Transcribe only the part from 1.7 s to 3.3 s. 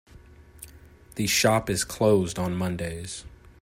closed on Mondays.